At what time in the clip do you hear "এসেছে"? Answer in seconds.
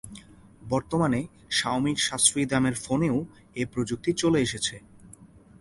4.41-4.75